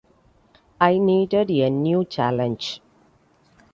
I 0.79 0.97
needed 0.97 1.51
a 1.51 1.69
new 1.69 2.05
challenge. 2.05 2.81